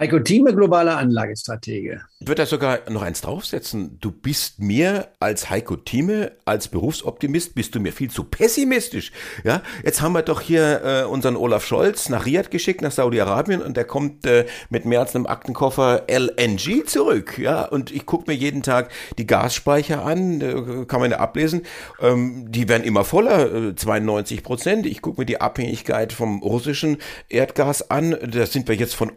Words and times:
Heiko 0.00 0.18
Thieme, 0.18 0.54
globaler 0.54 0.96
Anlagestratege. 0.96 2.00
Ich 2.20 2.26
würde 2.26 2.40
da 2.40 2.46
sogar 2.46 2.78
noch 2.88 3.02
eins 3.02 3.20
draufsetzen. 3.20 3.98
Du 4.00 4.10
bist 4.10 4.58
mir 4.58 5.08
als 5.20 5.50
Heiko 5.50 5.76
Thieme, 5.76 6.32
als 6.46 6.68
Berufsoptimist, 6.68 7.54
bist 7.54 7.74
du 7.74 7.80
mir 7.80 7.92
viel 7.92 8.10
zu 8.10 8.24
pessimistisch. 8.24 9.12
Ja, 9.44 9.62
jetzt 9.84 10.00
haben 10.00 10.14
wir 10.14 10.22
doch 10.22 10.40
hier 10.40 10.80
äh, 10.82 11.04
unseren 11.04 11.36
Olaf 11.36 11.66
Scholz 11.66 12.08
nach 12.08 12.24
Riyadh 12.24 12.50
geschickt, 12.50 12.80
nach 12.80 12.92
Saudi-Arabien 12.92 13.60
und 13.60 13.76
der 13.76 13.84
kommt 13.84 14.24
äh, 14.24 14.46
mit 14.70 14.86
mehr 14.86 15.00
als 15.00 15.14
einem 15.14 15.26
Aktenkoffer 15.26 16.06
LNG 16.08 16.86
zurück. 16.86 17.36
Ja, 17.38 17.66
und 17.66 17.90
ich 17.90 18.06
gucke 18.06 18.30
mir 18.30 18.36
jeden 18.38 18.62
Tag 18.62 18.90
die 19.18 19.26
Gasspeicher 19.26 20.02
an, 20.02 20.40
äh, 20.40 20.86
kann 20.86 21.00
man 21.00 21.10
ja 21.10 21.18
ablesen. 21.18 21.66
Ähm, 22.00 22.50
die 22.50 22.70
werden 22.70 22.84
immer 22.84 23.04
voller, 23.04 23.76
92 23.76 24.38
äh, 24.38 24.40
Prozent. 24.40 24.86
Ich 24.86 25.02
gucke 25.02 25.20
mir 25.20 25.26
die 25.26 25.42
Abhängigkeit 25.42 26.14
vom 26.14 26.42
russischen 26.42 26.96
Erdgas 27.28 27.90
an. 27.90 28.16
Da 28.26 28.46
sind 28.46 28.66
wir 28.66 28.76
jetzt 28.76 28.94
von 28.94 29.12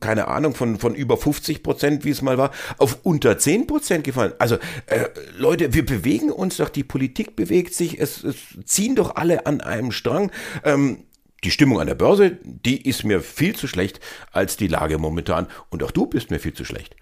keine 0.00 0.28
Ahnung, 0.28 0.54
von, 0.54 0.78
von 0.78 0.94
über 0.94 1.16
50 1.16 1.62
Prozent, 1.62 2.04
wie 2.04 2.10
es 2.10 2.22
mal 2.22 2.38
war, 2.38 2.50
auf 2.78 3.00
unter 3.02 3.38
10 3.38 3.66
Prozent 3.66 4.04
gefallen. 4.04 4.32
Also 4.38 4.56
äh, 4.86 5.06
Leute, 5.36 5.74
wir 5.74 5.84
bewegen 5.84 6.30
uns 6.30 6.56
doch, 6.56 6.68
die 6.68 6.84
Politik 6.84 7.36
bewegt 7.36 7.74
sich, 7.74 8.00
es, 8.00 8.24
es 8.24 8.36
ziehen 8.64 8.96
doch 8.96 9.16
alle 9.16 9.46
an 9.46 9.60
einem 9.60 9.92
Strang. 9.92 10.30
Ähm, 10.64 11.04
die 11.44 11.50
Stimmung 11.50 11.80
an 11.80 11.86
der 11.86 11.94
Börse, 11.94 12.38
die 12.42 12.86
ist 12.86 13.04
mir 13.04 13.20
viel 13.20 13.56
zu 13.56 13.66
schlecht 13.66 14.00
als 14.32 14.56
die 14.56 14.66
Lage 14.66 14.98
momentan. 14.98 15.46
Und 15.70 15.82
auch 15.82 15.90
du 15.90 16.06
bist 16.06 16.30
mir 16.30 16.38
viel 16.38 16.52
zu 16.52 16.64
schlecht. 16.64 16.96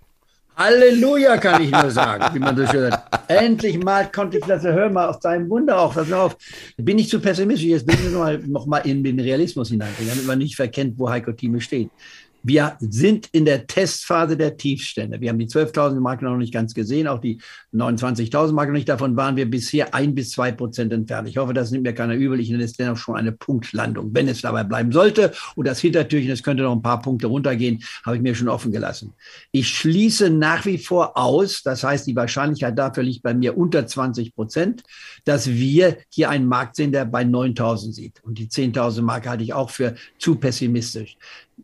Halleluja, 0.58 1.36
kann 1.36 1.62
ich 1.62 1.70
nur 1.70 1.90
sagen, 1.90 2.34
wie 2.34 2.40
man 2.40 2.56
so 2.56 2.66
schön 2.66 2.90
sagt. 2.90 3.30
Endlich 3.30 3.78
mal 3.78 4.10
konnte 4.10 4.38
ich 4.38 4.44
das, 4.44 4.64
hör 4.64 4.90
mal 4.90 5.08
aus 5.08 5.20
deinem 5.20 5.48
Wunder 5.48 5.78
auch, 5.80 5.94
pass 5.94 6.10
auf. 6.10 6.36
Bin 6.76 6.98
ich 6.98 7.08
zu 7.08 7.20
pessimistisch, 7.20 7.68
jetzt 7.68 7.86
bin 7.86 7.94
ich 7.94 8.10
noch 8.10 8.18
mal, 8.18 8.38
noch 8.38 8.66
mal 8.66 8.78
in 8.78 9.04
den 9.04 9.20
Realismus 9.20 9.68
hinein, 9.68 9.90
damit 10.00 10.26
man 10.26 10.38
nicht 10.38 10.56
verkennt, 10.56 10.98
wo 10.98 11.08
Heiko 11.08 11.30
Thieme 11.30 11.60
steht. 11.60 11.90
Wir 12.42 12.76
sind 12.80 13.28
in 13.32 13.44
der 13.44 13.66
Testphase 13.66 14.36
der 14.36 14.56
Tiefstände. 14.56 15.20
Wir 15.20 15.30
haben 15.30 15.38
die 15.38 15.48
12.000 15.48 16.00
Marke 16.00 16.24
noch 16.24 16.36
nicht 16.36 16.52
ganz 16.52 16.72
gesehen, 16.72 17.08
auch 17.08 17.18
die 17.18 17.40
29.000 17.74 18.52
Marke 18.52 18.70
noch 18.70 18.78
nicht. 18.78 18.88
Davon 18.88 19.16
waren 19.16 19.36
wir 19.36 19.50
bisher 19.50 19.94
ein 19.94 20.14
bis 20.14 20.30
zwei 20.30 20.52
Prozent 20.52 20.92
entfernt. 20.92 21.28
Ich 21.28 21.36
hoffe, 21.36 21.52
das 21.52 21.70
nimmt 21.70 21.84
mir 21.84 21.94
keiner 21.94 22.14
übel. 22.14 22.40
Ich 22.40 22.50
nenne 22.50 22.64
es 22.64 22.74
dennoch 22.74 22.96
schon 22.96 23.16
eine 23.16 23.32
Punktlandung. 23.32 24.14
Wenn 24.14 24.28
es 24.28 24.40
dabei 24.40 24.64
bleiben 24.64 24.92
sollte 24.92 25.32
und 25.56 25.66
das 25.66 25.80
Hintertürchen, 25.80 26.30
es 26.30 26.42
könnte 26.42 26.62
noch 26.62 26.72
ein 26.72 26.82
paar 26.82 27.02
Punkte 27.02 27.26
runtergehen, 27.26 27.82
habe 28.04 28.16
ich 28.16 28.22
mir 28.22 28.34
schon 28.34 28.48
offen 28.48 28.72
gelassen. 28.72 29.12
Ich 29.50 29.68
schließe 29.68 30.30
nach 30.30 30.64
wie 30.64 30.78
vor 30.78 31.16
aus, 31.16 31.62
das 31.62 31.82
heißt, 31.82 32.06
die 32.06 32.16
Wahrscheinlichkeit 32.16 32.78
dafür 32.78 33.02
liegt 33.02 33.22
bei 33.22 33.34
mir 33.34 33.56
unter 33.58 33.86
20 33.86 34.34
Prozent, 34.34 34.82
dass 35.24 35.48
wir 35.48 35.98
hier 36.08 36.30
einen 36.30 36.46
Markt 36.46 36.76
sehen, 36.76 36.92
der 36.92 37.04
bei 37.04 37.22
9.000 37.22 37.92
sieht. 37.92 38.22
Und 38.22 38.38
die 38.38 38.46
10.000 38.46 39.02
Marke 39.02 39.28
halte 39.28 39.44
ich 39.44 39.52
auch 39.52 39.70
für 39.70 39.96
zu 40.18 40.36
pessimistisch. 40.36 41.16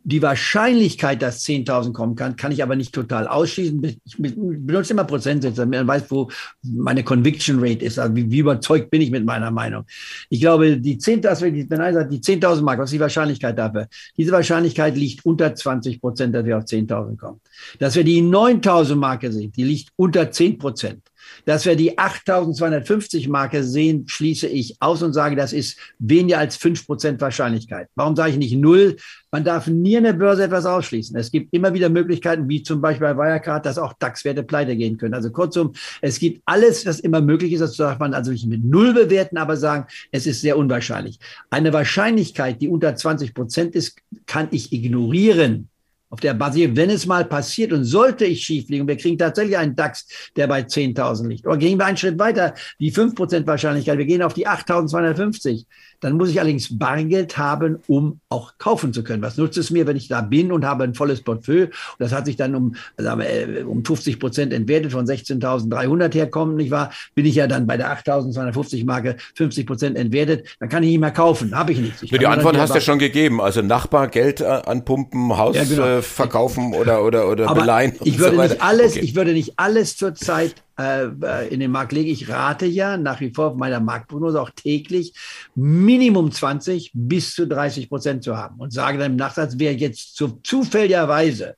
Die 0.03 0.21
Wahrscheinlichkeit, 0.21 1.23
dass 1.23 1.45
10.000 1.45 1.93
kommen 1.93 2.17
kann, 2.17 2.37
kann 2.37 2.53
ich 2.53 2.63
aber 2.63 2.77
nicht 2.77 2.93
total 2.93 3.29
ausschließen. 3.29 3.83
Ich 4.05 4.17
benutze 4.19 4.93
immer 4.93 5.05
Prozentsätze, 5.05 5.57
damit 5.57 5.79
man 5.79 5.89
weiß, 5.89 6.11
wo 6.11 6.31
meine 6.63 7.05
Conviction 7.05 7.59
Rate 7.61 7.85
ist. 7.85 7.99
Also 7.99 8.15
wie, 8.17 8.31
wie 8.31 8.41
überzeugt 8.41 8.91
bin 8.91 9.01
ich 9.01 9.11
mit 9.11 9.25
meiner 9.25 9.51
Meinung. 9.51 9.85
Ich 10.29 10.41
glaube, 10.41 10.79
die 10.79 10.99
10.000, 10.99 11.71
wenn 11.71 11.81
einer 11.81 12.01
sagt, 12.01 12.13
die 12.13 12.21
10.000 12.21 12.63
Mark, 12.63 12.81
was 12.81 12.91
ist 12.91 12.95
die 12.95 13.01
Wahrscheinlichkeit 13.01 13.57
dafür? 13.57 13.89
Diese 14.17 14.33
Wahrscheinlichkeit 14.33 14.97
liegt 14.97 15.25
unter 15.25 15.55
20 15.55 16.01
Prozent, 16.01 16.35
dass 16.35 16.45
wir 16.45 16.59
auf 16.59 16.65
10.000 16.65 17.17
kommen. 17.17 17.41
Dass 17.79 17.95
wir 17.95 18.05
die 18.05 18.21
9.000 18.21 18.97
Marke 18.97 19.33
sehen, 19.33 19.53
die 19.53 19.65
liegt 19.65 19.91
unter 19.97 20.31
10 20.31 20.59
Prozent. 20.59 21.03
Dass 21.45 21.67
wir 21.67 21.77
die 21.77 21.99
8250 21.99 23.29
Marke 23.29 23.65
sehen, 23.65 24.05
schließe 24.07 24.47
ich 24.47 24.77
aus 24.81 25.03
und 25.03 25.13
sage, 25.13 25.37
das 25.37 25.53
ist 25.53 25.79
weniger 25.99 26.39
als 26.39 26.57
fünf 26.57 26.87
Prozent 26.87 27.21
Wahrscheinlichkeit. 27.21 27.89
Warum 27.95 28.17
sage 28.17 28.33
ich 28.33 28.39
nicht 28.39 28.57
null? 28.57 28.97
Man 29.31 29.43
darf 29.43 29.67
nie 29.67 29.97
in 29.97 30.05
der 30.05 30.13
Börse 30.13 30.45
etwas 30.45 30.65
ausschließen. 30.65 31.17
Es 31.17 31.33
gibt 31.33 31.53
immer 31.53 31.75
wieder 31.75 31.89
Möglichkeiten, 31.89 32.49
wie 32.49 32.63
zum 32.63 32.81
Beispiel 32.81 33.09
bei 33.09 33.17
Wirecard, 33.17 33.67
dass 33.67 33.79
auch 33.79 33.93
DAX-Werte 33.95 34.45
pleite 34.45 34.77
gehen 34.77 34.97
können. 34.97 35.15
Also 35.15 35.31
kurzum, 35.31 35.73
es 36.01 36.21
gibt 36.21 36.41
alles, 36.45 36.87
was 36.87 37.01
immer 37.01 37.21
möglich 37.21 37.53
ist. 37.53 37.61
Das 37.61 37.77
darf 37.77 37.99
man 37.99 38.15
also 38.15 38.31
nicht 38.31 38.47
mit 38.47 38.65
null 38.65 38.95
bewerten, 38.95 39.37
aber 39.37 39.57
sagen, 39.57 39.87
es 40.13 40.27
ist 40.27 40.41
sehr 40.41 40.57
unwahrscheinlich. 40.57 41.19
Eine 41.51 41.73
Wahrscheinlichkeit, 41.73 42.63
die 42.63 42.69
unter 42.69 42.95
20 42.95 43.35
Prozent 43.35 43.75
ist, 43.75 43.99
kann 44.27 44.49
ich 44.53 44.73
ignorieren 44.73 45.69
auf 46.15 46.21
der 46.21 46.35
Basis, 46.35 46.71
wenn 46.75 46.91
es 46.91 47.07
mal 47.07 47.25
passiert 47.25 47.73
und 47.73 47.83
sollte 47.83 48.25
ich 48.25 48.45
schief 48.45 48.69
liegen, 48.69 48.87
wir 48.87 48.97
kriegen 48.97 49.19
tatsächlich 49.19 49.59
einen 49.59 49.75
DAX, 49.75 50.07
der 50.37 50.47
bei 50.47 50.61
10.000 50.61 51.27
liegt. 51.27 51.45
Oder 51.45 51.57
gehen 51.57 51.77
wir 51.77 51.87
einen 51.87 51.97
Schritt 51.97 52.21
weiter, 52.21 52.55
die 52.79 52.93
5% 52.93 53.45
Wahrscheinlichkeit, 53.49 53.99
wir 53.99 54.07
gehen 54.07 54.23
auf 54.23 54.33
die 54.33 54.47
8.250. 54.47 55.65
Dann 56.01 56.13
muss 56.13 56.29
ich 56.29 56.39
allerdings 56.39 56.79
Bargeld 56.79 57.37
haben, 57.37 57.79
um 57.89 58.21
auch 58.29 58.59
kaufen 58.59 58.93
zu 58.93 59.03
können. 59.03 59.23
Was 59.23 59.39
nutzt 59.39 59.59
es 59.59 59.71
mir, 59.71 59.87
wenn 59.87 59.97
ich 59.97 60.07
da 60.07 60.21
bin 60.21 60.53
und 60.53 60.65
habe 60.65 60.85
ein 60.85 60.95
volles 60.95 61.23
Portfolio? 61.23 61.65
Und 61.65 61.73
das 61.99 62.13
hat 62.13 62.27
sich 62.27 62.37
dann 62.37 62.55
um, 62.55 62.77
sagen 62.97 63.21
wir, 63.21 63.31
äh, 63.31 63.63
um 63.63 63.85
50 63.85 64.21
Prozent 64.21 64.53
entwertet, 64.53 64.93
von 64.93 65.07
16.300 65.07 66.13
herkommen, 66.15 66.57
nicht 66.57 66.71
wahr? 66.71 66.93
Bin 67.15 67.27
ich 67.27 67.35
ja 67.35 67.49
dann 67.49 67.67
bei 67.67 67.77
der 67.77 67.91
8.250 67.97 68.85
Marke 68.85 69.17
50 69.35 69.67
Prozent 69.67 69.97
entwertet, 69.97 70.47
dann 70.61 70.69
kann 70.69 70.83
ich 70.85 70.91
nicht 70.91 71.01
mehr 71.01 71.11
kaufen. 71.11 71.57
Habe 71.57 71.73
ich 71.73 71.79
nicht. 71.79 72.03
Ich 72.03 72.11
die 72.11 72.27
Antwort 72.27 72.57
hast 72.57 72.71
du 72.71 72.75
ja 72.77 72.81
schon 72.81 72.99
gegeben. 73.01 73.41
Also 73.41 73.63
Nachbar, 73.63 74.09
Geld 74.09 74.41
äh, 74.41 74.45
anpumpen, 74.45 75.37
Haus 75.37 75.57
ja, 75.57 75.65
genau. 75.65 76.03
Verkaufen 76.05 76.75
oder, 76.75 77.05
oder, 77.05 77.29
oder 77.29 77.49
Aber 77.49 77.61
beleihen. 77.61 77.95
Ich 78.05 78.19
würde 78.19 78.37
so 78.37 78.43
nicht 78.43 78.63
alles, 78.63 78.93
okay. 78.93 79.05
ich 79.05 79.15
würde 79.15 79.33
nicht 79.33 79.55
alles 79.57 79.97
zurzeit 79.97 80.55
äh, 80.79 81.49
in 81.49 81.61
den 81.61 81.71
Markt 81.71 81.93
lege. 81.93 82.11
Ich 82.11 82.29
rate 82.29 82.67
ja 82.67 82.97
nach 82.97 83.21
wie 83.21 83.31
vor 83.31 83.49
auf 83.49 83.57
meiner 83.57 83.81
Marktprognose 83.81 84.41
auch 84.41 84.51
täglich 84.51 85.15
Minimum 85.55 86.33
20 86.33 86.91
bis 86.95 87.35
zu 87.35 87.47
30 87.47 87.89
Prozent 87.89 88.25
zu 88.25 88.37
haben 88.37 88.61
und 88.61 88.73
sage 88.73 88.99
dann 88.99 89.13
im 89.13 89.17
Nachsatz, 89.17 89.55
wer 89.59 89.75
jetzt 89.75 90.17
zu, 90.17 90.41
zufälligerweise 90.43 91.57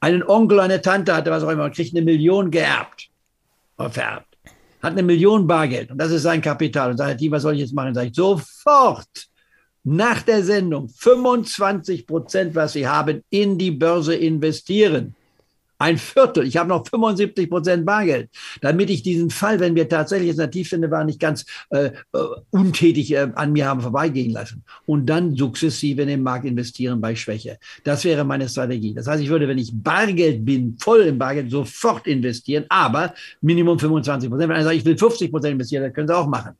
einen 0.00 0.22
Onkel, 0.22 0.60
eine 0.60 0.80
Tante 0.80 1.14
hatte, 1.14 1.30
was 1.30 1.42
auch 1.42 1.50
immer, 1.50 1.70
kriegt 1.70 1.94
eine 1.94 2.04
Million 2.04 2.50
geerbt 2.50 3.08
oder 3.78 3.90
vererbt, 3.90 4.36
hat 4.82 4.92
eine 4.92 5.02
Million 5.02 5.46
Bargeld 5.46 5.90
und 5.90 5.98
das 5.98 6.10
ist 6.10 6.22
sein 6.22 6.40
Kapital 6.40 6.90
und 6.90 6.96
sagt, 6.96 7.20
die, 7.20 7.30
was 7.30 7.42
soll 7.42 7.54
ich 7.54 7.60
jetzt 7.60 7.74
machen? 7.74 7.94
Sage 7.94 8.08
ich 8.08 8.16
sofort 8.16 9.30
nach 9.84 10.22
der 10.22 10.44
Sendung 10.44 10.88
25 10.88 12.06
Prozent, 12.06 12.54
was 12.54 12.74
Sie 12.74 12.86
haben, 12.86 13.22
in 13.30 13.58
die 13.58 13.70
Börse 13.70 14.14
investieren. 14.14 15.14
Ein 15.80 15.96
Viertel. 15.96 16.46
Ich 16.46 16.58
habe 16.58 16.68
noch 16.68 16.86
75 16.86 17.48
Prozent 17.48 17.86
Bargeld, 17.86 18.28
damit 18.60 18.90
ich 18.90 19.02
diesen 19.02 19.30
Fall, 19.30 19.60
wenn 19.60 19.74
wir 19.74 19.88
tatsächlich 19.88 20.28
in 20.28 20.36
der 20.36 20.50
Tiefstände 20.50 20.90
waren, 20.90 21.06
nicht 21.06 21.18
ganz 21.18 21.46
äh, 21.70 21.86
äh, 21.86 22.18
untätig 22.50 23.10
äh, 23.12 23.30
an 23.34 23.52
mir 23.52 23.66
haben 23.66 23.80
vorbeigehen 23.80 24.30
lassen. 24.30 24.62
Und 24.84 25.06
dann 25.06 25.36
sukzessive 25.36 26.02
in 26.02 26.08
den 26.08 26.22
Markt 26.22 26.44
investieren 26.44 27.00
bei 27.00 27.16
Schwäche. 27.16 27.56
Das 27.82 28.04
wäre 28.04 28.24
meine 28.24 28.46
Strategie. 28.46 28.92
Das 28.92 29.06
heißt, 29.06 29.22
ich 29.22 29.30
würde, 29.30 29.48
wenn 29.48 29.56
ich 29.56 29.70
Bargeld 29.72 30.44
bin, 30.44 30.76
voll 30.78 31.00
im 31.00 31.16
Bargeld, 31.16 31.50
sofort 31.50 32.06
investieren, 32.06 32.66
aber 32.68 33.14
Minimum 33.40 33.78
25 33.78 34.28
Prozent. 34.28 34.50
Wenn 34.50 34.56
einer 34.56 34.64
sagt, 34.64 34.76
ich 34.76 34.84
will 34.84 34.98
50 34.98 35.30
Prozent 35.30 35.52
investieren, 35.52 35.84
das 35.84 35.94
können 35.94 36.08
Sie 36.08 36.14
auch 36.14 36.26
machen 36.26 36.59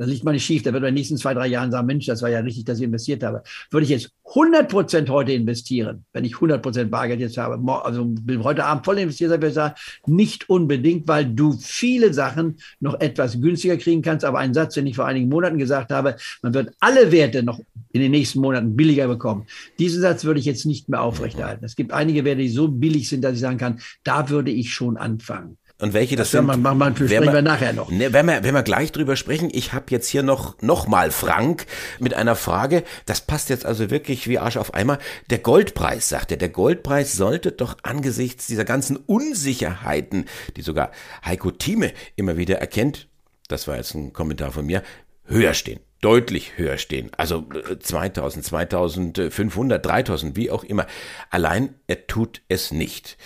das 0.00 0.08
liegt 0.08 0.24
mal 0.24 0.32
nicht 0.32 0.46
schief. 0.46 0.62
Da 0.62 0.72
wird 0.72 0.82
in 0.82 0.86
den 0.86 0.94
nächsten 0.94 1.18
zwei, 1.18 1.34
drei 1.34 1.46
Jahren 1.46 1.70
sagen, 1.70 1.86
Mensch, 1.86 2.06
das 2.06 2.22
war 2.22 2.30
ja 2.30 2.40
richtig, 2.40 2.64
dass 2.64 2.78
ich 2.78 2.84
investiert 2.84 3.22
habe. 3.22 3.42
Würde 3.70 3.84
ich 3.84 3.90
jetzt 3.90 4.10
100 4.28 4.66
Prozent 4.66 5.10
heute 5.10 5.32
investieren, 5.32 6.06
wenn 6.14 6.24
ich 6.24 6.36
100 6.36 6.62
Prozent 6.62 6.90
Bargeld 6.90 7.20
jetzt 7.20 7.36
habe, 7.36 7.60
also 7.84 8.14
heute 8.42 8.64
Abend 8.64 8.86
voll 8.86 8.98
investiert 8.98 9.30
würde 9.30 9.48
ich 9.48 9.54
sagen, 9.54 9.74
nicht 10.06 10.48
unbedingt, 10.48 11.06
weil 11.06 11.26
du 11.26 11.52
viele 11.52 12.14
Sachen 12.14 12.56
noch 12.80 12.98
etwas 12.98 13.42
günstiger 13.42 13.76
kriegen 13.76 14.00
kannst. 14.00 14.24
Aber 14.24 14.38
ein 14.38 14.54
Satz, 14.54 14.72
den 14.72 14.86
ich 14.86 14.96
vor 14.96 15.04
einigen 15.04 15.28
Monaten 15.28 15.58
gesagt 15.58 15.92
habe, 15.92 16.16
man 16.40 16.54
wird 16.54 16.72
alle 16.80 17.12
Werte 17.12 17.42
noch 17.42 17.60
in 17.92 18.00
den 18.00 18.12
nächsten 18.12 18.40
Monaten 18.40 18.76
billiger 18.76 19.06
bekommen. 19.06 19.44
Diesen 19.78 20.00
Satz 20.00 20.24
würde 20.24 20.40
ich 20.40 20.46
jetzt 20.46 20.64
nicht 20.64 20.88
mehr 20.88 21.02
aufrechterhalten. 21.02 21.62
Es 21.66 21.76
gibt 21.76 21.92
einige 21.92 22.24
Werte, 22.24 22.40
die 22.40 22.48
so 22.48 22.68
billig 22.68 23.06
sind, 23.06 23.22
dass 23.22 23.34
ich 23.34 23.40
sagen 23.40 23.58
kann, 23.58 23.80
da 24.02 24.30
würde 24.30 24.50
ich 24.50 24.72
schon 24.72 24.96
anfangen. 24.96 25.58
Und 25.80 25.94
welche 25.94 26.16
das, 26.16 26.30
das 26.30 26.38
sind? 26.38 26.46
Machen 26.46 26.78
wir, 26.78 26.94
sprechen 26.94 27.32
wir 27.32 27.42
nachher 27.42 27.72
noch. 27.72 27.90
Ne, 27.90 28.12
wenn 28.12 28.26
wir, 28.26 28.44
wenn 28.44 28.54
wir 28.54 28.62
gleich 28.62 28.92
drüber 28.92 29.16
sprechen, 29.16 29.48
ich 29.52 29.72
habe 29.72 29.86
jetzt 29.88 30.08
hier 30.08 30.22
noch 30.22 30.60
noch 30.60 30.86
mal 30.86 31.10
Frank 31.10 31.66
mit 31.98 32.14
einer 32.14 32.36
Frage. 32.36 32.84
Das 33.06 33.20
passt 33.20 33.48
jetzt 33.48 33.64
also 33.64 33.90
wirklich 33.90 34.28
wie 34.28 34.38
Arsch 34.38 34.56
auf 34.56 34.74
Eimer. 34.74 34.98
Der 35.30 35.38
Goldpreis, 35.38 36.08
sagt 36.08 36.30
er, 36.30 36.36
der 36.36 36.50
Goldpreis 36.50 37.12
sollte 37.12 37.52
doch 37.52 37.76
angesichts 37.82 38.46
dieser 38.46 38.64
ganzen 38.64 38.96
Unsicherheiten, 38.96 40.26
die 40.56 40.62
sogar 40.62 40.90
Heiko 41.24 41.50
Thieme 41.50 41.92
immer 42.16 42.36
wieder 42.36 42.58
erkennt, 42.58 43.08
das 43.48 43.66
war 43.66 43.76
jetzt 43.76 43.94
ein 43.94 44.12
Kommentar 44.12 44.52
von 44.52 44.66
mir, 44.66 44.82
höher 45.24 45.54
stehen 45.54 45.80
deutlich 46.00 46.56
höher 46.56 46.78
stehen. 46.78 47.10
Also 47.16 47.46
2000, 47.78 48.44
2500, 48.44 49.84
3000, 49.84 50.36
wie 50.36 50.50
auch 50.50 50.64
immer. 50.64 50.86
Allein 51.30 51.74
er 51.86 52.06
tut 52.06 52.42
es 52.48 52.72
nicht 52.72 53.18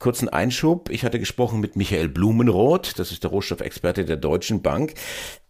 kurzen 0.00 0.28
Einschub. 0.28 0.90
Ich 0.90 1.04
hatte 1.04 1.20
gesprochen 1.20 1.60
mit 1.60 1.76
Michael 1.76 2.08
Blumenroth, 2.08 2.98
das 2.98 3.12
ist 3.12 3.22
der 3.22 3.30
Rohstoffexperte 3.30 4.04
der 4.04 4.16
Deutschen 4.16 4.62
Bank. 4.62 4.94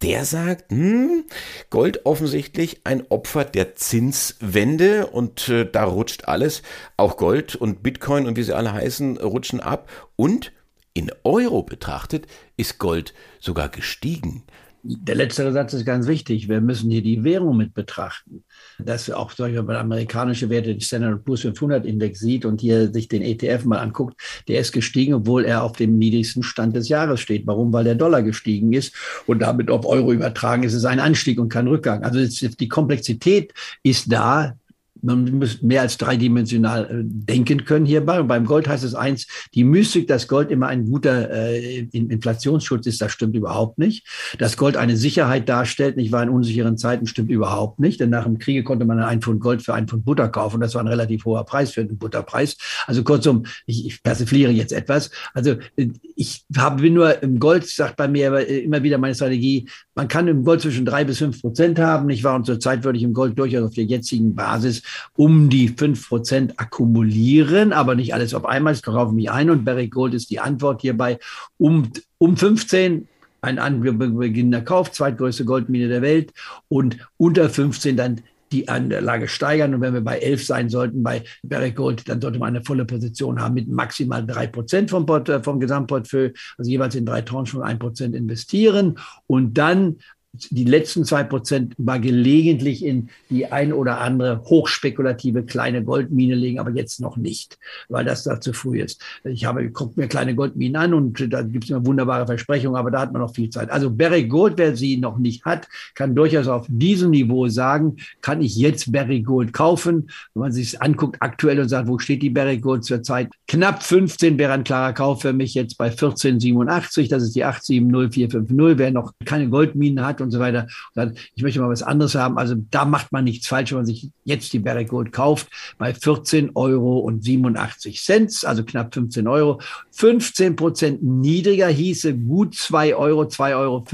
Der 0.03 0.27
sagt, 0.27 0.71
hm, 0.71 1.25
Gold 1.71 2.05
offensichtlich 2.05 2.83
ein 2.85 3.07
Opfer 3.09 3.47
der 3.47 3.75
Zinswende 3.77 5.07
und 5.07 5.49
äh, 5.49 5.71
da 5.71 5.85
rutscht 5.85 6.27
alles, 6.27 6.63
auch 6.99 7.17
Gold 7.17 7.55
und 7.55 7.83
Bitcoin 7.83 8.27
und 8.27 8.37
wie 8.37 8.43
sie 8.43 8.55
alle 8.55 8.73
heißen, 8.73 9.17
rutschen 9.17 9.61
ab 9.61 9.89
und 10.17 10.53
in 10.93 11.13
Euro 11.23 11.63
betrachtet 11.63 12.27
ist 12.57 12.79
Gold 12.79 13.15
sogar 13.39 13.69
gestiegen. 13.69 14.43
Der 14.83 15.15
letztere 15.15 15.53
Satz 15.53 15.75
ist 15.75 15.85
ganz 15.85 16.07
wichtig. 16.07 16.49
Wir 16.49 16.61
müssen 16.61 16.91
hier 16.91 17.03
die 17.03 17.23
Währung 17.23 17.57
mit 17.57 17.75
betrachten. 17.75 18.45
Dass 18.79 19.11
auch 19.11 19.31
solche 19.31 19.59
amerikanische 19.61 20.49
Werte, 20.49 20.75
die 20.75 20.85
Standard 20.85 21.25
Poor's 21.25 21.43
500 21.43 21.85
Index 21.85 22.21
sieht 22.21 22.47
und 22.47 22.61
hier 22.61 22.91
sich 22.91 23.07
den 23.09 23.21
ETF 23.21 23.65
mal 23.67 23.79
anguckt, 23.79 24.19
der 24.49 24.61
ist 24.61 24.73
gestiegen, 24.73 25.15
obwohl 25.15 25.45
er 25.45 25.63
auf 25.65 25.73
dem 25.73 25.99
niedrigsten 25.99 26.43
Stand 26.43 26.77
des 26.77 26.89
Jahres 26.89 27.21
steht. 27.21 27.47
Warum? 27.47 27.73
Weil 27.73 27.85
der 27.85 27.95
Dollar 27.95 28.23
gestiegen 28.23 28.73
ist 28.73 28.95
und 29.27 29.41
damit 29.41 29.71
auf 29.71 29.85
Euro 29.85 30.13
übertragen 30.13 30.63
ist 30.63 30.75
es 30.75 30.87
ein 30.87 31.01
Anstieg 31.01 31.39
und 31.39 31.51
kein 31.51 31.69
Rückgang. 31.69 32.03
Also 32.03 32.49
die 32.49 32.69
Komplexität 32.69 33.53
ist 33.83 34.11
da 34.11 34.57
man 35.03 35.39
muss 35.39 35.63
mehr 35.63 35.83
als 35.83 35.99
dreidimensional 35.99 36.85
äh, 36.85 36.89
denken 37.05 37.65
können 37.65 37.87
hierbei. 37.87 38.21
Und 38.21 38.29
beim 38.29 38.45
Gold 38.45 38.69
heißt 38.69 38.85
es 38.85 38.95
eins, 38.95 39.27
die 39.55 39.65
Mystik, 39.65 40.07
dass 40.09 40.29
Gold 40.29 40.51
immer 40.51 40.69
ein 40.69 40.87
guter 40.87 41.31
äh, 41.31 41.81
Inflationsschutz 41.93 42.87
ist, 42.87 43.01
das 43.01 43.13
stimmt 43.13 43.37
überhaupt 43.37 43.79
nicht. 43.79 44.07
Dass 44.39 44.57
Gold 44.57 44.77
eine 44.77 44.97
Sicherheit 44.97 45.49
darstellt, 45.49 45.97
nicht 45.97 46.13
wahr, 46.13 46.23
in 46.23 46.29
unsicheren 46.29 46.77
Zeiten, 46.79 47.07
stimmt 47.07 47.31
überhaupt 47.31 47.81
nicht. 47.81 48.01
Denn 48.01 48.11
nach 48.11 48.25
dem 48.25 48.39
Kriege 48.39 48.63
konnte 48.63 48.85
man 48.85 49.01
ein 49.01 49.23
Pfund 49.23 49.41
Gold 49.41 49.63
für 49.63 49.75
ein 49.75 49.89
Pfund 49.89 50.05
Butter 50.05 50.29
kaufen. 50.29 50.61
Das 50.61 50.75
war 50.75 50.83
ein 50.83 50.89
relativ 50.89 51.25
hoher 51.25 51.45
Preis 51.45 51.73
für 51.73 51.85
den 51.85 51.99
Butterpreis. 51.99 52.57
Also 52.87 53.03
kurzum, 53.03 53.45
ich, 53.67 53.87
ich 53.87 54.03
persifliere 54.03 54.53
jetzt 54.53 54.73
etwas. 54.73 55.11
Also 55.35 55.57
äh, 55.77 55.89
ich 56.17 56.45
habe 56.57 56.91
nur 56.91 57.23
im 57.23 57.39
Gold, 57.39 57.67
sagt 57.67 57.97
bei 57.97 58.09
mir 58.09 58.33
äh, 58.33 58.61
immer 58.61 58.83
wieder 58.83 58.99
meine 58.99 59.15
Strategie, 59.15 59.69
man 59.95 60.09
kann 60.09 60.29
im 60.29 60.45
Gold 60.45 60.61
zwischen 60.61 60.85
drei 60.85 61.05
bis 61.05 61.19
fünf 61.19 61.41
Prozent 61.41 61.79
haben, 61.79 62.07
nicht 62.07 62.25
wahr? 62.25 62.37
Und 62.37 62.47
zurzeit 62.47 62.85
würde 62.85 62.99
ich 62.99 63.05
im 63.05 63.13
Gold 63.13 63.39
durchaus 63.39 63.65
auf 63.65 63.75
der 63.75 63.85
jetzigen 63.85 64.35
Basis 64.35 64.83
um 65.17 65.49
die 65.49 65.69
fünf 65.69 66.09
Prozent 66.09 66.59
akkumulieren, 66.59 67.73
aber 67.73 67.95
nicht 67.95 68.15
alles 68.15 68.35
auf 68.35 68.45
einmal. 68.45 68.75
Ich 68.75 68.83
kaufe 68.83 69.15
mich 69.15 69.31
ein 69.31 69.51
und 69.51 69.65
Barrick 69.65 69.93
Gold 69.93 70.15
ist 70.15 70.31
die 70.31 70.41
Antwort 70.41 70.83
hierbei. 70.83 71.19
Um, 71.59 71.91
um 72.19 72.37
15 72.37 73.09
ein 73.43 73.59
anbeginnender 73.59 74.61
Kauf, 74.61 74.93
zweitgrößte 74.93 75.45
Goldmine 75.45 75.89
der 75.89 76.03
Welt 76.03 76.33
und 76.69 76.99
unter 77.17 77.49
15 77.49 77.97
dann 77.97 78.21
die 78.53 78.69
Anlage 78.69 79.29
steigern. 79.29 79.75
Und 79.75 79.81
wenn 79.81 79.95
wir 79.95 80.01
bei 80.01 80.19
11 80.19 80.45
sein 80.45 80.69
sollten 80.69 81.03
bei 81.03 81.23
Barrick 81.43 81.77
Gold, 81.77 82.09
dann 82.09 82.21
sollte 82.21 82.39
man 82.39 82.49
eine 82.49 82.65
volle 82.65 82.85
Position 82.85 83.41
haben 83.41 83.55
mit 83.55 83.69
maximal 83.69 84.27
drei 84.27 84.47
Prozent 84.47 84.91
vom, 84.91 85.07
vom 85.07 85.61
Gesamtportfolio, 85.61 86.31
also 86.59 86.71
jeweils 86.71 86.95
in 86.95 87.07
drei 87.07 87.23
Tranchen 87.23 87.61
von 87.61 87.63
ein 87.63 87.79
Prozent 87.79 88.15
investieren 88.15 88.99
und 89.27 89.55
dann 89.55 89.97
die 90.33 90.65
letzten 90.65 91.05
zwei 91.05 91.25
Prozent 91.25 91.77
mal 91.79 92.01
gelegentlich 92.01 92.85
in 92.85 93.09
die 93.31 93.47
ein 93.47 93.73
oder 93.73 94.01
andere 94.01 94.43
hochspekulative 94.45 95.43
kleine 95.43 95.83
Goldmine 95.83 96.37
legen, 96.37 96.61
aber 96.61 96.71
jetzt 96.71 97.01
noch 97.01 97.17
nicht, 97.17 97.59
weil 97.89 98.05
das 98.05 98.23
da 98.23 98.41
zu 98.41 98.53
früh 98.53 98.81
ist. 98.81 99.03
Ich 99.25 99.45
habe 99.45 99.69
guckt 99.71 99.97
mir 99.97 100.07
kleine 100.07 100.37
Goldminen 100.37 100.77
an 100.77 100.95
und 100.95 101.33
da 101.33 101.43
gibt 101.43 101.65
es 101.65 101.71
immer 101.71 101.85
wunderbare 101.85 102.27
Versprechungen, 102.27 102.77
aber 102.77 102.93
da 102.93 103.01
hat 103.01 103.13
man 103.13 103.23
noch 103.23 103.35
viel 103.35 103.51
Zeit. 103.51 103.71
Also 103.71 103.91
Barry 103.91 104.25
Gold, 104.25 104.55
wer 104.57 104.77
sie 104.77 104.99
noch 104.99 105.19
nicht 105.19 105.45
hat, 105.45 105.67
kann 105.95 106.15
durchaus 106.15 106.47
auf 106.47 106.67
diesem 106.69 107.11
Niveau 107.11 107.49
sagen, 107.49 107.97
kann 108.21 108.41
ich 108.41 108.57
jetzt 108.57 108.93
Barry 108.93 109.23
Gold 109.23 109.53
kaufen? 109.53 110.11
Wenn 110.35 110.43
man 110.43 110.53
sich 110.53 110.81
anguckt 110.81 111.17
aktuell 111.21 111.59
und 111.59 111.69
sagt, 111.69 111.89
wo 111.89 111.99
steht 111.99 112.23
die 112.23 112.31
Barry 112.31 112.59
Gold 112.59 112.85
zurzeit? 112.85 113.31
Knapp 113.49 113.83
15 113.83 114.39
wäre 114.39 114.53
ein 114.53 114.65
klarer 114.65 114.93
Kauf 114.93 115.23
für 115.23 115.33
mich 115.33 115.55
jetzt 115.55 115.77
bei 115.77 115.89
14,87. 115.89 117.09
Das 117.09 117.25
ist 117.25 117.35
die 117.35 117.45
870450. 117.45 118.79
Wer 118.79 118.91
noch 118.93 119.13
keine 119.25 119.49
Goldminen 119.49 120.07
hat, 120.07 120.20
und 120.21 120.31
so 120.31 120.39
weiter. 120.39 120.67
Und 120.95 121.19
ich 121.35 121.43
möchte 121.43 121.61
mal 121.61 121.69
was 121.69 121.83
anderes 121.83 122.15
haben. 122.15 122.39
Also 122.39 122.55
da 122.71 122.85
macht 122.85 123.13
man 123.13 123.25
nichts 123.25 123.47
falsch, 123.47 123.71
wenn 123.71 123.79
man 123.79 123.87
sich 123.87 124.11
jetzt 124.25 124.53
die 124.53 124.59
Barrick 124.59 124.89
Gold 124.89 125.13
kauft 125.13 125.49
bei 125.79 125.95
14 125.95 126.51
Euro 126.55 126.99
und 126.99 127.25
87 127.25 128.03
Cent, 128.03 128.45
also 128.45 128.65
knapp 128.65 128.95
15 128.95 129.27
Euro. 129.27 129.61
15 129.93 130.57
Prozent 130.57 131.03
niedriger 131.03 131.69
hieße 131.69 132.17
gut 132.17 132.55
2 132.55 132.95
Euro, 132.95 133.23
2,50 133.23 133.57
Euro 133.57 133.85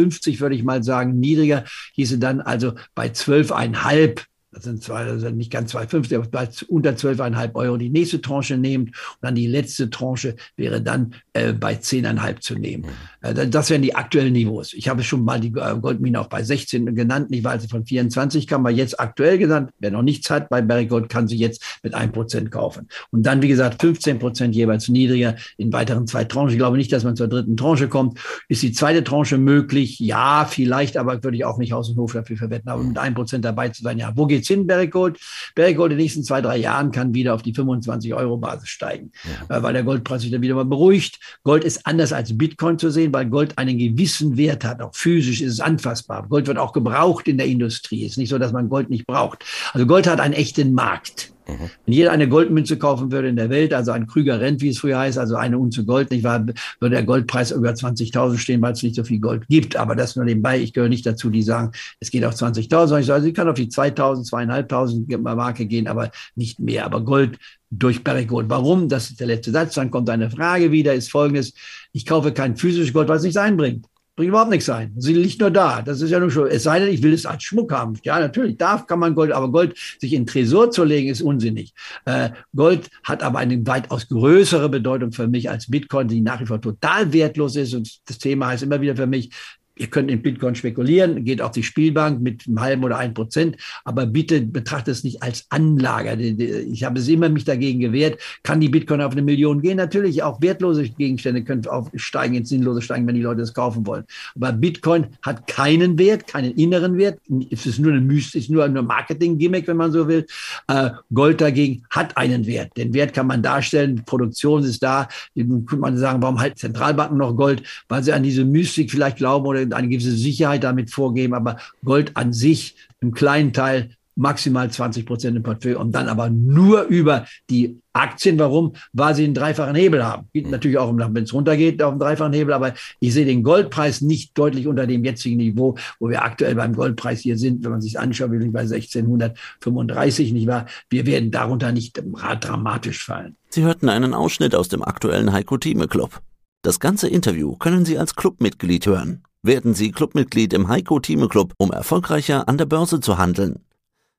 würde 0.41 0.55
ich 0.55 0.65
mal 0.65 0.83
sagen. 0.83 1.19
Niedriger 1.19 1.65
hieße 1.95 2.19
dann 2.19 2.41
also 2.41 2.73
bei 2.95 3.09
12,5 3.09 4.27
das 4.57 4.65
sind 4.65 4.83
zwar 4.83 5.05
das 5.05 5.21
sind 5.21 5.37
nicht 5.37 5.53
ganz 5.53 5.75
2,50, 5.75 6.17
aber 6.17 6.49
unter 6.69 6.91
12,5 6.93 7.55
Euro 7.55 7.77
die 7.77 7.91
nächste 7.91 8.23
Tranche 8.23 8.57
nehmt. 8.57 8.89
Und 8.89 9.19
dann 9.21 9.35
die 9.35 9.47
letzte 9.47 9.91
Tranche 9.91 10.35
wäre 10.57 10.81
dann 10.81 11.15
äh, 11.35 11.53
bei 11.53 11.75
10,5 11.75 12.41
zu 12.41 12.55
nehmen. 12.55 12.85
Mhm. 12.85 12.91
Äh, 13.27 13.49
das 13.49 13.71
wären 13.71 13.83
die 13.83 13.95
aktuellen 13.95 14.33
Niveaus. 14.33 14.73
Ich 14.73 14.89
habe 14.89 15.03
schon 15.03 15.25
mal 15.25 15.41
die 15.41 15.49
äh, 15.49 15.79
Goldmine 15.81 16.21
auch 16.21 16.29
bei 16.29 16.43
16 16.43 16.95
genannt, 16.95 17.31
nicht 17.31 17.45
weil 17.45 17.61
sie 17.61 17.69
von 17.69 17.85
24 17.85 18.47
kam, 18.47 18.63
aber 18.63 18.75
jetzt 18.75 18.99
aktuell 19.01 19.39
genannt. 19.39 19.71
Wer 19.79 19.91
noch 19.91 20.03
nichts 20.03 20.31
hat 20.31 20.49
bei 20.49 20.63
Barry 20.63 20.87
Gold, 20.87 21.09
kann 21.09 21.29
sie 21.29 21.37
jetzt 21.37 21.63
mit 21.83 21.95
1% 21.95 22.49
kaufen. 22.51 22.89
Und 23.11 23.25
dann, 23.25 23.43
wie 23.43 23.49
gesagt, 23.49 23.81
15 23.81 24.19
Prozent 24.19 24.55
jeweils 24.55 24.89
niedriger 24.89 25.37
in 25.57 25.73
weiteren 25.73 26.07
zwei 26.07 26.25
Tranchen. 26.25 26.51
Ich 26.51 26.59
glaube 26.59 26.77
nicht, 26.77 26.93
dass 26.93 27.05
man 27.05 27.17
zur 27.17 27.29
dritten 27.29 27.57
Tranche 27.57 27.89
kommt. 27.89 28.19
Ist 28.49 28.63
die 28.63 28.73
zweite 28.73 29.05
Tranche 29.05 29.39
möglich? 29.39 29.99
Ja, 29.99 30.47
vielleicht, 30.49 30.97
aber 30.97 31.23
würde 31.23 31.37
ich 31.37 31.45
auch 31.45 31.59
nicht 31.59 31.73
Haus 31.73 31.89
und 31.91 31.97
Hof 31.97 32.13
dafür 32.13 32.37
verwetten. 32.37 32.69
Aber 32.69 32.83
mit 32.83 32.99
1% 32.99 33.39
dabei 33.39 33.69
zu 33.71 33.83
sein, 33.83 33.99
ja, 33.99 34.13
wo 34.15 34.27
geht's 34.27 34.49
hin, 34.49 34.67
Barrick 34.67 34.93
Gold? 34.93 35.19
Barrick 35.55 35.77
Gold 35.77 35.93
in 35.93 35.99
den 35.99 36.05
nächsten 36.05 36.25
zwei, 36.25 36.41
drei 36.41 36.57
Jahren 36.57 36.91
kann 36.93 37.15
wieder 37.15 37.35
auf 37.35 37.43
die 37.43 37.55
25 37.55 38.15
Euro 38.15 38.37
Basis 38.37 38.69
steigen, 38.69 39.13
ja. 39.49 39.57
Äh, 39.57 39.63
weil 39.63 39.73
der 39.73 39.83
Goldpreis 39.83 40.23
sich 40.23 40.31
dann 40.31 40.43
wieder 40.43 40.55
mal 40.55 40.65
beruhigt. 40.65 41.19
Gold 41.43 41.65
ist 41.65 41.87
anders 41.87 42.13
als 42.13 42.37
Bitcoin 42.37 42.79
zu 42.79 42.91
sehen, 42.91 43.13
weil 43.17 43.27
Gold 43.31 43.57
einen 43.57 43.79
gewissen 43.79 44.37
Wert 44.37 44.63
hat. 44.63 44.83
Auch 44.83 44.95
physisch 44.95 45.41
ist 45.41 45.55
es 45.55 45.61
anfassbar. 45.61 46.27
Gold 46.29 46.47
wird 46.49 46.59
auch 46.59 46.75
gebraucht 46.75 47.27
in 47.29 47.39
der 47.39 47.47
Industrie. 47.47 48.05
Es 48.05 48.13
ist 48.13 48.19
nicht 48.19 48.29
so, 48.29 48.39
dass 48.39 48.53
man 48.53 48.69
Gold 48.69 48.91
nicht 48.91 49.07
braucht. 49.07 49.43
Also 49.73 49.87
Gold 49.87 50.07
hat 50.07 50.21
einen 50.21 50.35
echten 50.35 50.75
Markt. 50.75 51.33
Mhm. 51.49 51.71
Wenn 51.85 51.95
jeder 51.95 52.13
eine 52.13 52.29
Goldmünze 52.29 52.77
kaufen 52.77 53.13
würde 53.13 53.29
in 53.29 53.37
der 53.37 53.51
Welt, 53.51 53.73
also 53.73 53.93
ein 53.93 54.07
Krüger 54.07 54.41
Rent, 54.41 54.61
wie 54.63 54.69
es 54.69 54.79
früher 54.79 54.99
heißt, 54.99 55.19
also 55.19 55.37
eine 55.37 55.59
Unze 55.59 55.85
Gold, 55.85 56.11
nicht 56.11 56.25
wahr, 56.25 56.45
würde 56.81 56.97
der 56.97 57.05
Goldpreis 57.05 57.53
über 57.53 57.71
20.000 57.71 58.39
stehen, 58.39 58.63
weil 58.63 58.73
es 58.73 58.83
nicht 58.83 58.97
so 58.97 59.05
viel 59.05 59.21
Gold 59.21 59.47
gibt. 59.49 59.77
Aber 59.77 59.95
das 59.95 60.17
nur 60.17 60.25
nebenbei. 60.25 60.59
Ich 60.59 60.73
gehöre 60.73 60.89
nicht 60.89 61.07
dazu, 61.07 61.31
die 61.31 61.43
sagen, 61.43 61.73
es 62.01 62.11
geht 62.11 62.25
auf 62.25 62.35
20.000. 62.35 63.25
Ich 63.27 63.35
kann 63.35 63.49
auf 63.49 63.55
die 63.55 63.69
2.000, 63.69 64.29
2.500 64.29 65.19
Marke 65.19 65.67
gehen, 65.67 65.87
aber 65.87 66.11
nicht 66.35 66.59
mehr. 66.59 66.85
Aber 66.85 67.03
Gold 67.05 67.39
durch 67.71 68.03
Barrick 68.03 68.29
Gold. 68.29 68.49
Warum? 68.49 68.89
Das 68.89 69.11
ist 69.11 69.21
der 69.21 69.27
letzte 69.27 69.51
Satz. 69.51 69.75
Dann 69.75 69.91
kommt 69.91 70.11
eine 70.11 70.31
Frage 70.31 70.73
wieder, 70.73 70.95
ist 70.95 71.11
folgendes. 71.11 71.55
Ich 71.93 72.07
kaufe 72.07 72.33
kein 72.33 72.57
physisches 72.57 72.93
Gold, 72.93 73.09
was 73.09 73.23
nichts 73.23 73.37
einbringt. 73.37 73.87
Bringt 74.17 74.31
überhaupt 74.31 74.51
nichts 74.51 74.71
ein. 74.71 74.95
Sie 74.97 75.13
liegt 75.13 75.41
nur 75.41 75.51
da. 75.51 75.83
Das 75.83 76.01
ist 76.01 76.11
ja 76.11 76.19
nur 76.19 76.31
schon. 76.31 76.49
Es 76.49 76.63
sei 76.63 76.81
denn, 76.81 76.89
ich 76.89 77.03
will 77.03 77.13
es 77.13 77.27
als 77.27 77.43
Schmuck 77.43 77.71
haben. 77.71 77.99
Ja, 78.03 78.19
natürlich, 78.19 78.57
darf 78.57 78.87
kann 78.87 78.99
man 78.99 79.15
Gold, 79.15 79.31
aber 79.31 79.53
Gold 79.53 79.77
sich 80.01 80.15
in 80.15 80.25
Tresor 80.25 80.71
zu 80.71 80.85
legen, 80.85 81.11
ist 81.11 81.21
unsinnig. 81.21 81.75
Äh, 82.07 82.31
Gold 82.55 82.89
hat 83.05 83.23
aber 83.23 83.41
eine 83.41 83.67
weitaus 83.67 84.09
größere 84.09 84.71
Bedeutung 84.71 85.13
für 85.13 85.29
mich 85.29 85.51
als 85.51 85.71
Bitcoin, 85.71 86.09
die 86.09 86.23
nach 86.23 86.41
wie 86.41 86.47
vor 86.47 86.63
total 86.63 87.13
wertlos 87.13 87.57
ist. 87.57 87.75
Und 87.75 88.09
das 88.09 88.17
Thema 88.17 88.47
heißt 88.47 88.63
immer 88.63 88.81
wieder 88.81 88.97
für 88.97 89.07
mich, 89.07 89.31
Ihr 89.79 89.89
könnt 89.89 90.11
in 90.11 90.23
Bitcoin 90.23 90.55
spekulieren, 90.55 91.25
geht 91.25 91.43
auf 91.43 91.53
die 91.53 91.63
Spielbank 91.63 92.21
mit 92.21 92.47
einem 92.47 92.61
halben 92.61 92.85
oder 92.85 92.97
ein 92.97 93.13
Prozent, 93.13 93.57
aber 93.85 94.07
bitte 94.07 94.41
betrachtet 94.41 94.95
es 94.95 95.05
nicht 95.05 95.23
als 95.23 95.47
Anlager. 95.51 96.19
Ich 96.19 96.83
habe 96.83 96.99
es 96.99 97.09
immer 97.09 97.29
mich 97.29 97.45
dagegen 97.45 97.81
gewehrt. 97.81 98.19
Kann 98.43 98.61
die 98.61 98.71
Bitcoin 98.71 99.03
auf 99.03 99.13
eine 99.13 99.23
Million 99.23 99.61
gehen? 99.61 99.77
Natürlich, 99.77 100.23
auch 100.23 100.41
wertlose 100.41 100.89
Gegenstände 100.89 101.45
können 101.45 101.67
aufsteigen, 101.67 102.37
ins 102.37 102.49
Sinnlose 102.49 102.81
steigen, 102.81 103.07
wenn 103.07 103.17
die 103.17 103.23
Leute 103.23 103.43
es 103.43 103.53
kaufen 103.53 103.87
wollen. 103.87 104.05
Aber 104.35 104.53
Bitcoin 104.53 105.09
hat 105.21 105.47
keinen 105.47 105.99
Wert, 105.99 106.27
keinen 106.27 106.53
inneren 106.53 106.97
Wert. 106.97 107.19
Es 107.51 107.67
ist 107.67 107.79
nur 107.79 107.93
eine 107.93 108.01
Mystik, 108.01 108.43
ist 108.43 108.51
nur 108.51 108.65
ein 108.65 108.73
Marketing-Gimmick, 108.73 109.67
wenn 109.69 109.77
man 109.77 109.93
so 109.93 110.09
will. 110.09 110.27
Äh, 110.69 110.91
Gold 111.13 111.41
dagegen 111.41 111.85
hat 111.91 112.17
einen 112.17 112.47
Wert. 112.47 112.75
Den 112.79 112.95
Wert 112.95 113.13
kann 113.13 113.27
man 113.27 113.43
darstellen, 113.43 114.03
Produktion 114.07 114.65
ist 114.65 114.83
da. 114.83 115.09
Dann 115.35 115.67
könnte 115.67 115.83
man 115.83 115.99
sagen, 115.99 116.23
warum 116.23 116.41
halt 116.41 116.59
Zentralbanken 116.59 117.19
noch 117.19 117.37
Gold? 117.37 117.63
Weil 117.89 118.03
sie 118.03 118.13
an 118.13 118.23
diese 118.23 118.45
Mystik 118.45 118.91
vielleicht 118.91 119.19
glauben 119.19 119.47
oder 119.47 119.66
eine 119.73 119.89
gewisse 119.89 120.13
Sicherheit 120.13 120.65
damit 120.65 120.91
vorgeben, 120.91 121.35
aber 121.35 121.57
Gold 121.85 122.17
an 122.17 122.33
sich 122.33 122.77
im 123.01 123.13
kleinen 123.13 123.53
Teil 123.53 123.91
maximal 124.17 124.71
20 124.71 125.05
Prozent 125.05 125.37
im 125.37 125.43
Portfolio 125.43 125.79
und 125.79 125.93
dann 125.93 126.09
aber 126.09 126.31
nur 126.31 126.85
über 126.85 127.27
die 127.51 127.79
Aktien. 127.93 128.39
Warum? 128.39 128.73
Weil 128.95 129.15
sie 129.15 129.25
einen 129.25 129.35
dreifachen 129.35 129.75
Hebel 129.75 130.05
haben. 130.05 130.29
Geht 130.33 130.51
natürlich 130.51 130.79
auch, 130.79 130.91
wenn 130.97 131.23
es 131.23 131.35
runtergeht, 131.35 131.83
auf 131.83 131.91
einen 131.91 132.01
dreifachen 132.01 132.33
Hebel, 132.33 132.55
aber 132.55 132.73
ich 132.99 133.13
sehe 133.13 133.27
den 133.27 133.43
Goldpreis 133.43 134.01
nicht 134.01 134.37
deutlich 134.37 134.67
unter 134.67 134.87
dem 134.87 135.05
jetzigen 135.05 135.37
Niveau, 135.37 135.77
wo 136.01 136.09
wir 136.09 136.25
aktuell 136.25 136.55
beim 136.55 136.75
Goldpreis 136.75 137.21
hier 137.21 137.37
sind. 137.37 137.63
Wenn 137.63 137.73
man 137.73 137.83
sich 137.83 137.99
anschaut, 137.99 138.33
wir 138.33 138.41
sind 138.41 138.53
bei 138.53 138.61
1635, 138.61 140.33
nicht 140.33 140.47
wahr? 140.47 140.65
Wir 140.89 141.05
werden 141.05 141.31
darunter 141.31 141.73
nicht 141.73 142.03
dramatisch 142.41 143.05
fallen. 143.05 143.37
Sie 143.51 143.65
hörten 143.65 143.91
einen 143.91 144.15
Ausschnitt 144.15 144.55
aus 144.55 144.69
dem 144.69 144.83
aktuellen 144.83 145.33
Heiko 145.33 145.59
Thieme 145.59 145.89
Club. 145.89 146.23
Das 146.63 146.81
ganze 146.81 147.07
Interview 147.09 147.55
können 147.57 147.85
Sie 147.85 147.99
als 147.99 148.17
Clubmitglied 148.17 148.87
hören. 148.87 149.23
Werden 149.47 149.75
Sie 149.75 149.93
Clubmitglied 149.93 150.53
im 150.55 150.67
Heiko 150.67 150.99
Thieme 150.99 151.29
Club, 151.29 151.55
um 151.57 151.71
erfolgreicher 151.71 152.49
an 152.49 152.59
der 152.59 152.65
Börse 152.65 152.99
zu 152.99 153.17
handeln. 153.17 153.65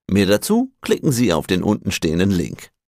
Mehr 0.10 0.26
dazu 0.26 0.72
klicken 0.80 1.12
Sie 1.12 1.34
auf 1.34 1.48
den 1.48 1.64
untenstehenden 1.64 2.32
Link. 2.32 2.72